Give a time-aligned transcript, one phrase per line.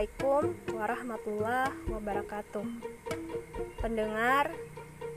[0.00, 2.64] Assalamualaikum warahmatullahi wabarakatuh.
[3.84, 4.48] Pendengar,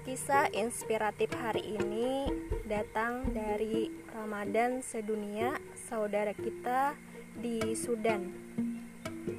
[0.04, 2.28] kisah inspiratif hari ini
[2.68, 5.56] datang dari Ramadan sedunia
[5.88, 7.00] saudara kita
[7.32, 8.28] di Sudan,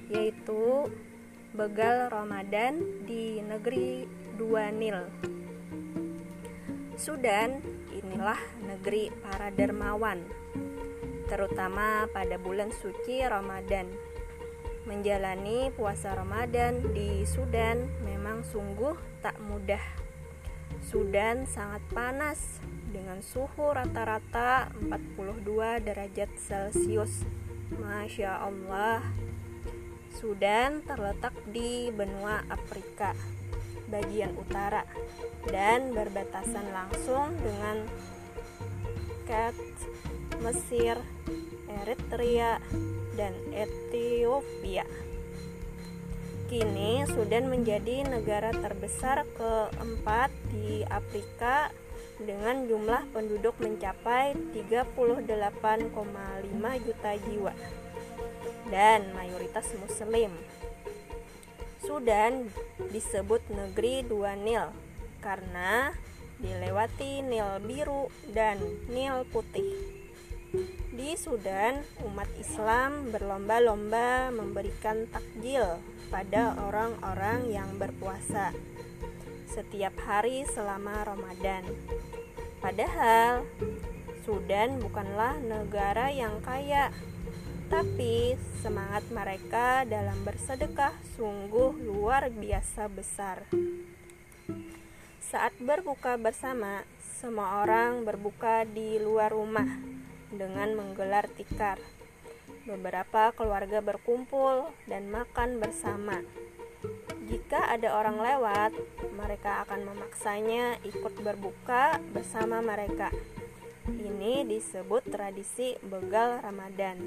[0.09, 0.89] yaitu
[1.53, 4.09] begal Ramadan di negeri
[4.41, 4.97] Dua Nil.
[6.97, 7.61] Sudan
[7.93, 10.25] inilah negeri para dermawan,
[11.29, 14.14] terutama pada bulan suci Ramadan
[14.85, 18.93] Menjalani puasa Ramadan di Sudan memang sungguh
[19.25, 19.81] tak mudah.
[20.85, 22.61] Sudan sangat panas
[22.93, 27.25] dengan suhu rata-rata 42 derajat Celcius.
[27.81, 29.01] Masya Allah.
[30.13, 33.17] Sudan terletak di benua Afrika
[33.89, 34.85] bagian utara
[35.49, 37.89] dan berbatasan langsung dengan
[39.25, 39.57] Kat,
[40.45, 41.01] Mesir,
[41.73, 42.61] Eritrea,
[43.15, 44.87] dan Ethiopia.
[46.45, 51.73] Kini Sudan menjadi negara terbesar keempat di Afrika
[52.21, 55.27] dengan jumlah penduduk mencapai 38,5
[56.85, 57.55] juta jiwa
[58.71, 60.31] dan mayoritas muslim.
[61.85, 62.49] Sudan
[62.93, 64.73] disebut negeri dua Nil
[65.21, 65.93] karena
[66.41, 70.04] dilewati Nil biru dan Nil putih.
[70.95, 75.83] Di Sudan, umat Islam berlomba-lomba memberikan takjil
[76.15, 78.55] pada orang-orang yang berpuasa
[79.51, 81.67] setiap hari selama Ramadan.
[82.63, 83.43] Padahal,
[84.23, 86.95] Sudan bukanlah negara yang kaya,
[87.67, 93.43] tapi semangat mereka dalam bersedekah sungguh luar biasa besar.
[95.19, 96.87] Saat berbuka bersama,
[97.19, 99.94] semua orang berbuka di luar rumah
[100.37, 101.79] dengan menggelar tikar.
[102.65, 106.25] Beberapa keluarga berkumpul dan makan bersama.
[107.25, 108.73] Jika ada orang lewat,
[109.17, 113.09] mereka akan memaksanya ikut berbuka bersama mereka.
[113.89, 117.01] Ini disebut tradisi begal Ramadan.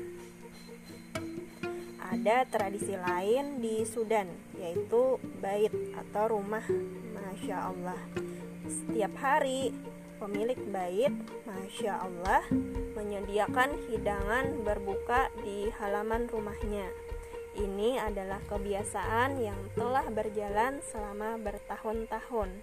[1.97, 6.65] Ada tradisi lain di Sudan, yaitu bait atau rumah
[7.17, 8.01] Masya Allah.
[8.69, 9.73] Setiap hari,
[10.21, 11.13] pemilik bait,
[11.45, 12.41] Masya Allah,
[13.17, 16.85] menyediakan hidangan berbuka di halaman rumahnya.
[17.57, 22.61] Ini adalah kebiasaan yang telah berjalan selama bertahun-tahun.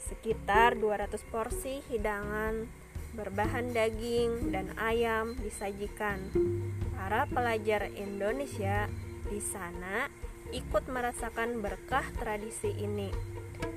[0.00, 2.64] Sekitar 200 porsi hidangan
[3.12, 6.32] berbahan daging dan ayam disajikan.
[6.96, 8.88] Para pelajar Indonesia
[9.28, 10.08] di sana
[10.48, 13.12] ikut merasakan berkah tradisi ini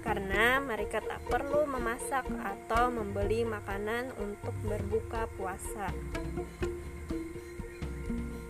[0.02, 5.92] karena mereka tak perlu memasak atau membeli makanan untuk berbuka puasa.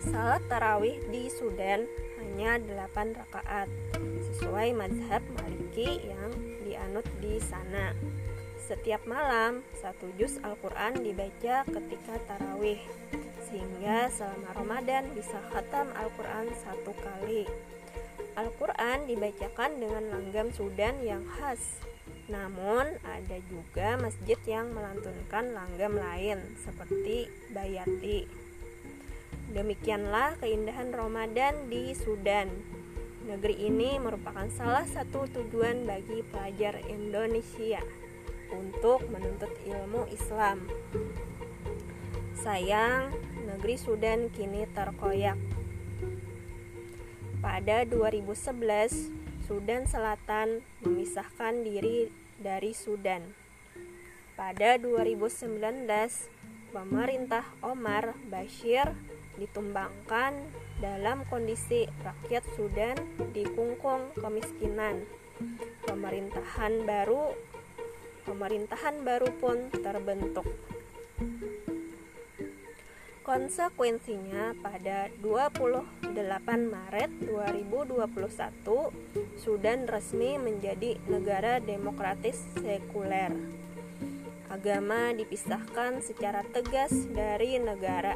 [0.08, 1.84] Salat tarawih di Sudan
[2.22, 3.70] hanya 8 rakaat
[4.32, 6.32] sesuai mazhab Maliki yang
[6.64, 7.92] dianut di sana.
[8.68, 12.84] Setiap malam, satu juz Al-Quran dibaca ketika tarawih,
[13.48, 17.48] sehingga selama Ramadan bisa khatam Al-Quran satu kali.
[18.38, 21.82] Al-Quran dibacakan dengan langgam Sudan yang khas.
[22.30, 28.30] Namun, ada juga masjid yang melantunkan langgam lain, seperti Bayati.
[29.58, 32.46] Demikianlah keindahan Ramadan di Sudan.
[33.26, 37.82] Negeri ini merupakan salah satu tujuan bagi pelajar Indonesia
[38.54, 40.62] untuk menuntut ilmu Islam.
[42.38, 43.18] Sayang,
[43.50, 45.36] negeri Sudan kini terkoyak
[47.38, 49.14] pada 2011,
[49.46, 52.10] Sudan Selatan memisahkan diri
[52.42, 53.22] dari Sudan.
[54.34, 55.86] Pada 2019,
[56.74, 58.94] pemerintah Omar Bashir
[59.38, 60.34] ditumbangkan
[60.82, 62.98] dalam kondisi rakyat Sudan
[63.34, 65.06] dikungkung kemiskinan.
[65.86, 67.34] Pemerintahan baru
[68.26, 70.46] pemerintahan baru pun terbentuk.
[73.28, 76.16] Konsekuensinya pada 28
[76.48, 78.08] Maret 2021
[79.36, 83.36] Sudan resmi menjadi negara demokratis sekuler.
[84.48, 88.16] Agama dipisahkan secara tegas dari negara.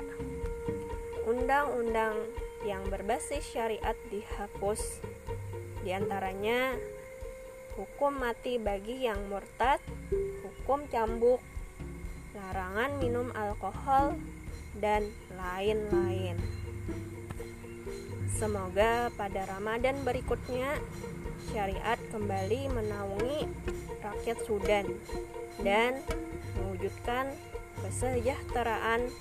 [1.27, 2.15] Undang-undang
[2.63, 5.03] yang berbasis syariat dihapus.
[5.83, 6.79] Di antaranya
[7.75, 9.83] hukum mati bagi yang murtad,
[10.39, 11.43] hukum cambuk,
[12.31, 14.15] larangan minum alkohol,
[14.79, 16.37] dan lain-lain.
[18.31, 20.79] Semoga pada Ramadan berikutnya
[21.51, 23.39] syariat kembali menaungi
[24.01, 24.87] rakyat Sudan
[25.61, 26.01] dan
[26.57, 27.29] mewujudkan
[27.85, 29.11] kesejahteraan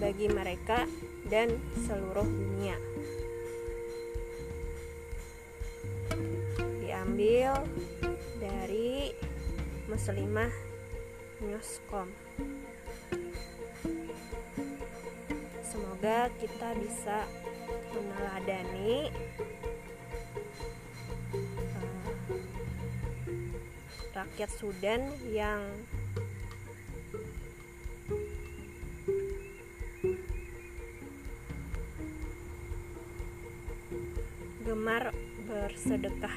[0.00, 0.88] bagi mereka
[1.28, 1.54] dan
[1.86, 2.74] seluruh dunia.
[7.04, 7.52] diambil
[8.42, 9.12] dari
[9.86, 10.50] Muslimah
[11.44, 12.08] Newscom.
[16.04, 17.18] Semoga kita bisa
[17.96, 19.08] meneladani
[21.32, 22.28] uh,
[24.12, 25.00] rakyat Sudan
[25.32, 25.64] yang
[34.68, 35.08] gemar
[35.48, 36.36] bersedekah.